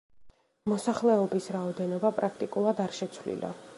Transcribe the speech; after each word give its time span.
მოსახლეობის 0.71 1.49
რაოდენობა 1.57 2.11
პრაქტიკულად 2.21 2.83
არ 2.87 2.97
შეცვლილა. 3.03 3.53